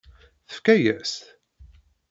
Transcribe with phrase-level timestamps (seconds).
[0.47, 1.15] Tefka-yas-t?